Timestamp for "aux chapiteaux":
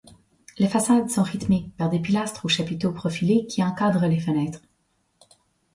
2.45-2.91